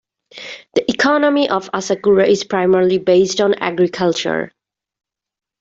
The 0.73 0.89
economy 0.91 1.47
of 1.47 1.69
Asakura 1.75 2.25
is 2.27 2.43
primarily 2.43 2.97
based 2.97 3.39
on 3.39 3.53
agriculture. 3.53 4.51